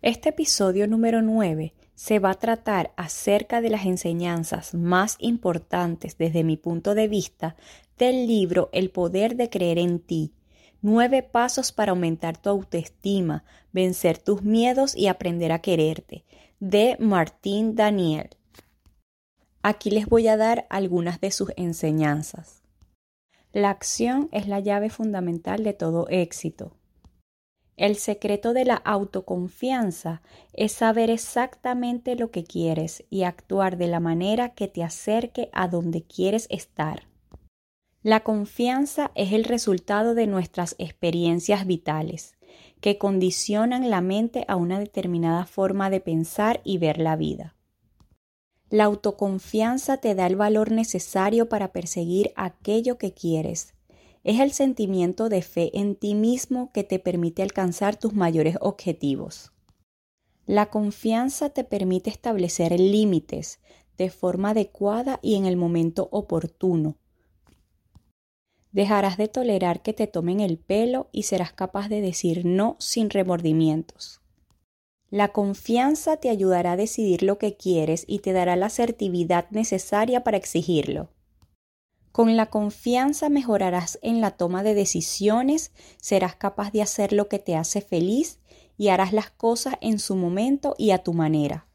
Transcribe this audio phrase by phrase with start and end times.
[0.00, 6.44] Este episodio número 9 se va a tratar acerca de las enseñanzas más importantes desde
[6.44, 7.56] mi punto de vista
[7.98, 10.32] del libro El poder de creer en ti.
[10.82, 16.24] Nueve pasos para aumentar tu autoestima, vencer tus miedos y aprender a quererte,
[16.60, 18.30] de Martín Daniel.
[19.62, 22.62] Aquí les voy a dar algunas de sus enseñanzas.
[23.52, 26.77] La acción es la llave fundamental de todo éxito.
[27.78, 30.20] El secreto de la autoconfianza
[30.52, 35.68] es saber exactamente lo que quieres y actuar de la manera que te acerque a
[35.68, 37.06] donde quieres estar.
[38.02, 42.36] La confianza es el resultado de nuestras experiencias vitales,
[42.80, 47.54] que condicionan la mente a una determinada forma de pensar y ver la vida.
[48.70, 53.77] La autoconfianza te da el valor necesario para perseguir aquello que quieres
[54.28, 59.52] es el sentimiento de fe en ti mismo que te permite alcanzar tus mayores objetivos.
[60.44, 63.58] La confianza te permite establecer límites
[63.96, 66.98] de forma adecuada y en el momento oportuno.
[68.70, 73.08] Dejarás de tolerar que te tomen el pelo y serás capaz de decir no sin
[73.08, 74.20] remordimientos.
[75.08, 80.22] La confianza te ayudará a decidir lo que quieres y te dará la asertividad necesaria
[80.22, 81.08] para exigirlo.
[82.18, 87.38] Con la confianza mejorarás en la toma de decisiones, serás capaz de hacer lo que
[87.38, 88.40] te hace feliz
[88.76, 91.68] y harás las cosas en su momento y a tu manera.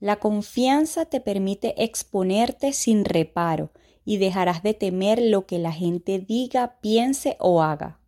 [0.00, 3.70] La confianza te permite exponerte sin reparo
[4.04, 7.98] y dejarás de temer lo que la gente diga, piense o haga.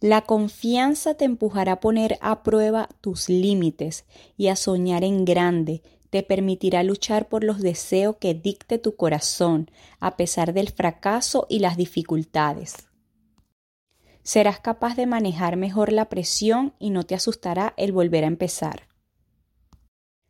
[0.00, 4.04] La confianza te empujará a poner a prueba tus límites
[4.36, 5.80] y a soñar en grande,
[6.10, 11.58] te permitirá luchar por los deseos que dicte tu corazón, a pesar del fracaso y
[11.58, 12.88] las dificultades.
[14.22, 18.88] Serás capaz de manejar mejor la presión y no te asustará el volver a empezar.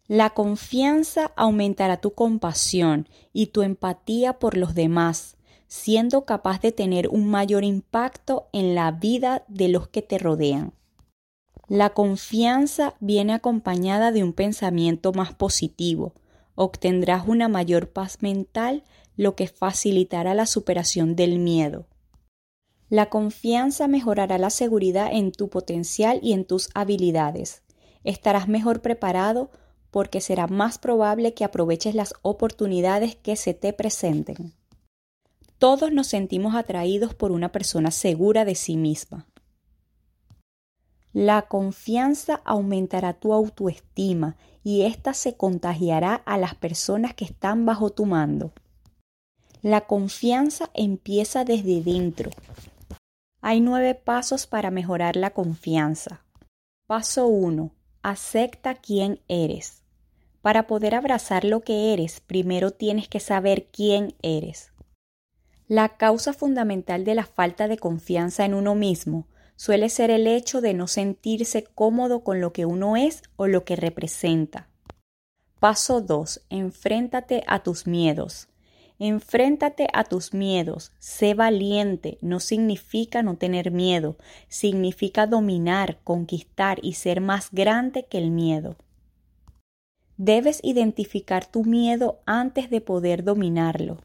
[0.08, 7.08] La confianza aumentará tu compasión y tu empatía por los demás, siendo capaz de tener
[7.08, 10.74] un mayor impacto en la vida de los que te rodean.
[11.68, 16.14] La confianza viene acompañada de un pensamiento más positivo.
[16.54, 18.84] Obtendrás una mayor paz mental,
[19.16, 21.86] lo que facilitará la superación del miedo.
[22.88, 27.62] La confianza mejorará la seguridad en tu potencial y en tus habilidades.
[28.04, 29.50] Estarás mejor preparado
[29.90, 34.54] porque será más probable que aproveches las oportunidades que se te presenten.
[35.58, 39.26] Todos nos sentimos atraídos por una persona segura de sí misma.
[41.18, 47.88] La confianza aumentará tu autoestima y ésta se contagiará a las personas que están bajo
[47.88, 48.52] tu mando.
[49.62, 52.28] La confianza empieza desde dentro.
[53.40, 56.20] Hay nueve pasos para mejorar la confianza.
[56.86, 57.70] Paso 1.
[58.02, 59.84] Acepta quién eres.
[60.42, 64.70] Para poder abrazar lo que eres, primero tienes que saber quién eres.
[65.66, 69.26] La causa fundamental de la falta de confianza en uno mismo
[69.56, 73.64] suele ser el hecho de no sentirse cómodo con lo que uno es o lo
[73.64, 74.68] que representa.
[75.58, 76.42] Paso 2.
[76.50, 78.48] Enfréntate a tus miedos.
[78.98, 80.92] Enfréntate a tus miedos.
[80.98, 82.18] Sé valiente.
[82.20, 84.16] No significa no tener miedo.
[84.48, 88.76] Significa dominar, conquistar y ser más grande que el miedo.
[90.18, 93.98] Debes identificar tu miedo antes de poder dominarlo.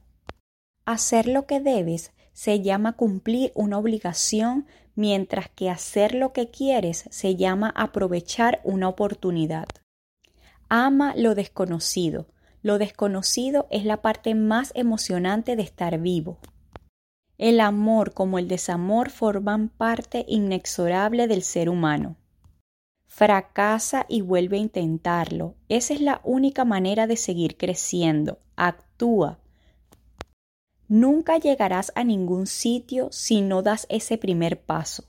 [0.85, 4.65] Hacer lo que debes se llama cumplir una obligación
[4.95, 9.67] mientras que hacer lo que quieres se llama aprovechar una oportunidad.
[10.69, 12.27] Ama lo desconocido.
[12.63, 16.37] Lo desconocido es la parte más emocionante de estar vivo.
[17.37, 22.15] El amor como el desamor forman parte inexorable del ser humano.
[23.07, 25.55] Fracasa y vuelve a intentarlo.
[25.67, 28.39] Esa es la única manera de seguir creciendo.
[28.55, 29.40] Actúa,
[30.91, 35.05] Nunca llegarás a ningún sitio si no das ese primer paso.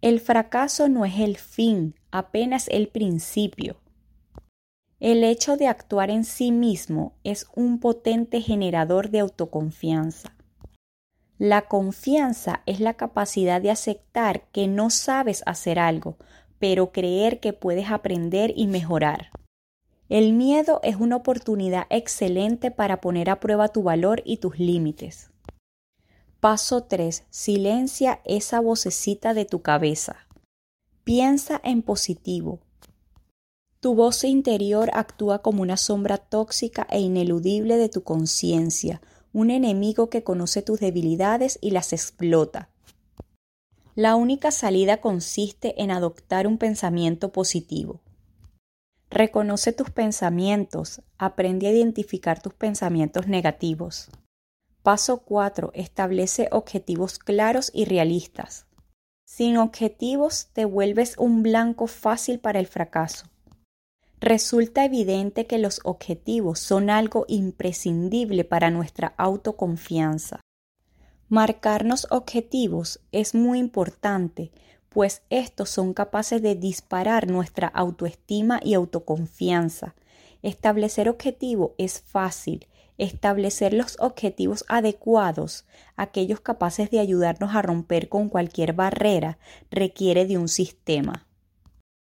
[0.00, 3.80] El fracaso no es el fin, apenas el principio.
[5.00, 10.36] El hecho de actuar en sí mismo es un potente generador de autoconfianza.
[11.36, 16.16] La confianza es la capacidad de aceptar que no sabes hacer algo,
[16.60, 19.30] pero creer que puedes aprender y mejorar.
[20.10, 25.30] El miedo es una oportunidad excelente para poner a prueba tu valor y tus límites.
[26.40, 27.22] Paso 3.
[27.30, 30.26] Silencia esa vocecita de tu cabeza.
[31.04, 32.58] Piensa en positivo.
[33.78, 39.00] Tu voz interior actúa como una sombra tóxica e ineludible de tu conciencia,
[39.32, 42.68] un enemigo que conoce tus debilidades y las explota.
[43.94, 48.00] La única salida consiste en adoptar un pensamiento positivo.
[49.10, 54.08] Reconoce tus pensamientos, aprende a identificar tus pensamientos negativos.
[54.84, 55.72] Paso 4.
[55.74, 58.66] Establece objetivos claros y realistas.
[59.24, 63.26] Sin objetivos te vuelves un blanco fácil para el fracaso.
[64.20, 70.40] Resulta evidente que los objetivos son algo imprescindible para nuestra autoconfianza.
[71.28, 74.52] Marcarnos objetivos es muy importante
[74.90, 79.94] pues estos son capaces de disparar nuestra autoestima y autoconfianza.
[80.42, 82.66] Establecer objetivo es fácil.
[82.98, 85.64] Establecer los objetivos adecuados,
[85.96, 89.38] aquellos capaces de ayudarnos a romper con cualquier barrera,
[89.70, 91.26] requiere de un sistema.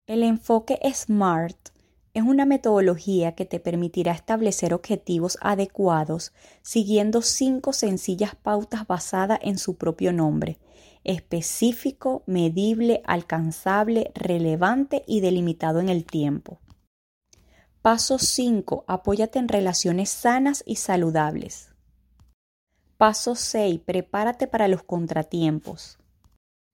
[0.06, 1.72] El enfoque SMART
[2.14, 6.32] es una metodología que te permitirá establecer objetivos adecuados
[6.62, 10.58] siguiendo cinco sencillas pautas basadas en su propio nombre
[11.08, 16.60] específico, medible, alcanzable, relevante y delimitado en el tiempo.
[17.82, 18.86] Paso 5.
[18.88, 21.70] Apóyate en relaciones sanas y saludables.
[22.98, 23.80] Paso 6.
[23.86, 25.98] Prepárate para los contratiempos.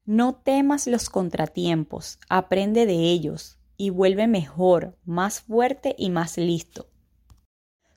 [0.05, 6.89] No temas los contratiempos, aprende de ellos y vuelve mejor, más fuerte y más listo.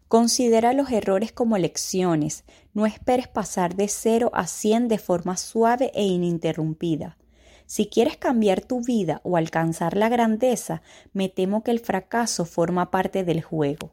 [0.08, 2.44] Considera los errores como lecciones,
[2.75, 7.19] no esperes pasar de 0 a 100 de forma suave e ininterrumpida.
[7.67, 10.82] Si quieres cambiar tu vida o alcanzar la grandeza,
[11.12, 13.91] me temo que el fracaso forma parte del juego.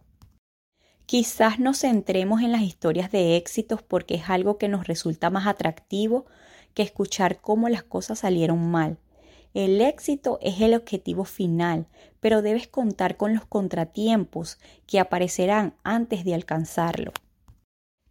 [1.07, 5.48] Quizás nos centremos en las historias de éxitos porque es algo que nos resulta más
[5.48, 6.25] atractivo
[6.75, 9.00] que escuchar cómo las cosas salieron mal.
[9.53, 11.88] El éxito es el objetivo final,
[12.19, 14.57] pero debes contar con los contratiempos
[14.88, 17.11] que aparecerán antes de alcanzarlo.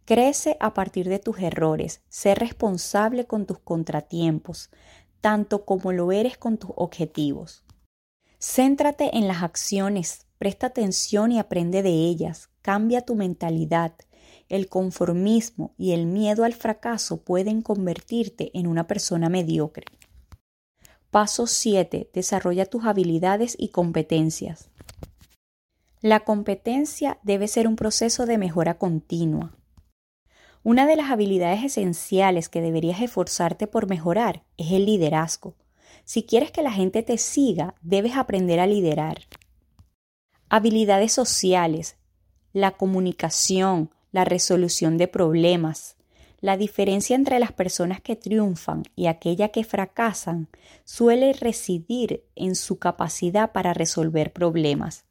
[0.05, 4.69] Crece a partir de tus errores, sé responsable con tus contratiempos,
[5.19, 7.65] tanto como lo eres con tus objetivos.
[8.39, 13.93] Céntrate en las acciones, presta atención y aprende de ellas, cambia tu mentalidad.
[14.47, 19.85] El conformismo y el miedo al fracaso pueden convertirte en una persona mediocre.
[21.13, 22.09] Paso 7.
[22.11, 24.71] Desarrolla tus habilidades y competencias.
[26.01, 29.55] La competencia debe ser un proceso de mejora continua.
[30.63, 35.53] Una de las habilidades esenciales que deberías esforzarte por mejorar es el liderazgo.
[36.03, 39.19] Si quieres que la gente te siga, debes aprender a liderar.
[40.49, 41.95] Habilidades sociales,
[42.53, 45.95] la comunicación, la resolución de problemas,
[46.43, 50.49] la diferencia entre las personas que triunfan y aquellas que fracasan
[50.83, 55.05] suele residir en su capacidad para resolver problemas.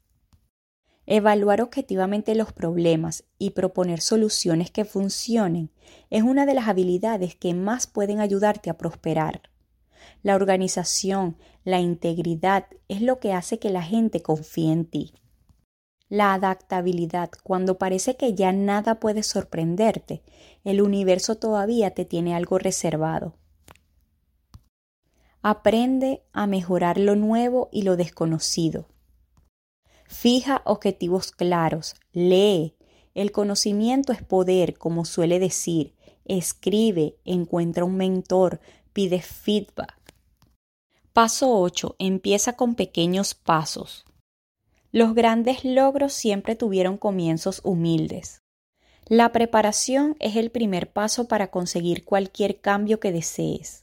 [1.06, 5.70] Evaluar objetivamente los problemas y proponer soluciones que funcionen
[6.10, 9.40] es una de las habilidades que más pueden ayudarte a prosperar.
[10.22, 15.14] La organización, la integridad es lo que hace que la gente confíe en ti.
[16.12, 20.22] La adaptabilidad, cuando parece que ya nada puede sorprenderte,
[20.62, 23.38] el universo todavía te tiene algo reservado.
[25.40, 28.90] Aprende a mejorar lo nuevo y lo desconocido.
[30.06, 32.76] Fija objetivos claros, lee.
[33.14, 35.96] El conocimiento es poder, como suele decir.
[36.26, 38.60] Escribe, encuentra un mentor,
[38.92, 40.14] pide feedback.
[41.14, 41.96] Paso 8.
[41.98, 44.04] Empieza con pequeños pasos.
[44.94, 48.42] Los grandes logros siempre tuvieron comienzos humildes.
[49.06, 53.82] La preparación es el primer paso para conseguir cualquier cambio que desees.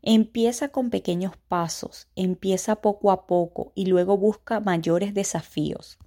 [0.00, 5.98] Empieza con pequeños pasos, empieza poco a poco y luego busca mayores desafíos.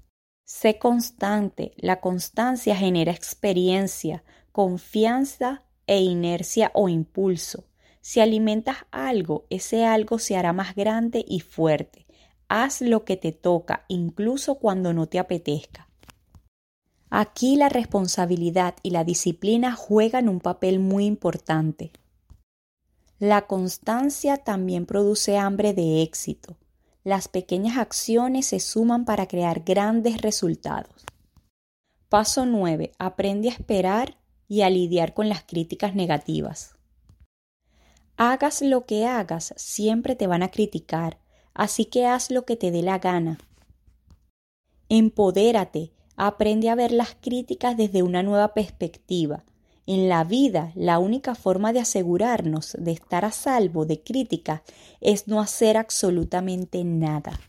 [0.45, 7.65] Sé constante, la constancia genera experiencia, confianza e inercia o impulso.
[8.01, 12.07] Si alimentas algo, ese algo se hará más grande y fuerte.
[12.49, 15.87] Haz lo que te toca, incluso cuando no te apetezca.
[17.11, 21.91] Aquí la responsabilidad y la disciplina juegan un papel muy importante.
[23.19, 26.57] La constancia también produce hambre de éxito.
[27.03, 31.05] Las pequeñas acciones se suman para crear grandes resultados.
[32.09, 32.93] Paso 9.
[32.97, 36.75] Aprende a esperar y a lidiar con las críticas negativas.
[38.17, 41.19] Hagas lo que hagas, siempre te van a criticar,
[41.53, 43.39] así que haz lo que te dé la gana.
[44.89, 49.43] Empodérate, aprende a ver las críticas desde una nueva perspectiva.
[49.85, 54.61] En la vida, la única forma de asegurarnos de estar a salvo de críticas
[55.01, 57.39] es no hacer absolutamente nada.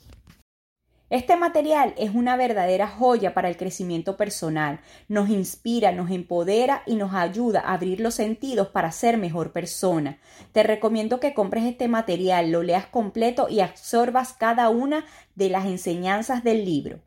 [1.10, 4.78] Este material es una verdadera joya para el crecimiento personal.
[5.08, 10.20] Nos inspira, nos empodera y nos ayuda a abrir los sentidos para ser mejor persona.
[10.52, 15.66] Te recomiendo que compres este material, lo leas completo y absorbas cada una de las
[15.66, 17.00] enseñanzas del libro.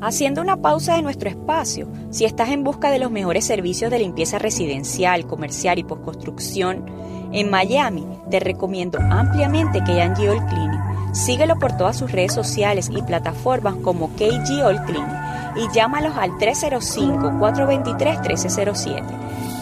[0.00, 3.98] Haciendo una pausa de nuestro espacio, si estás en busca de los mejores servicios de
[3.98, 6.86] limpieza residencial, comercial y postconstrucción,
[7.30, 12.90] en Miami te recomiendo ampliamente que hayan All Cleaning Síguelo por todas sus redes sociales
[12.90, 19.04] y plataformas como KG All Clean y llámalos al 305-423-1307.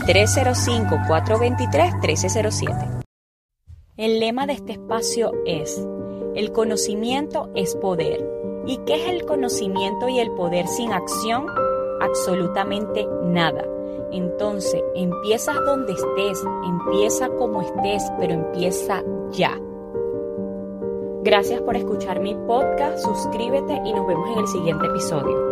[0.07, 3.03] 305-423-1307.
[3.99, 5.87] El lema de este espacio es,
[6.35, 8.27] el conocimiento es poder.
[8.67, 11.45] ¿Y qué es el conocimiento y el poder sin acción?
[12.01, 13.63] Absolutamente nada.
[14.11, 19.61] Entonces, empiezas donde estés, empieza como estés, pero empieza ya.
[21.25, 25.52] Gracias por escuchar mi podcast, suscríbete y nos vemos en el siguiente episodio.